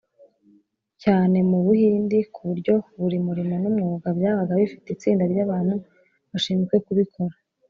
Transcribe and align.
cyane 1.03 1.37
mu 1.49 1.59
buhindi 1.65 2.17
ku 2.33 2.41
buryo 2.49 2.75
buri 3.01 3.17
murimo 3.25 3.55
n’umwuga 3.63 4.07
byabaga 4.17 4.53
bifite 4.61 4.87
itsinda 4.91 5.23
ry’abantu 5.31 5.75
bashinzwe 6.31 6.75
kubikora. 6.87 7.35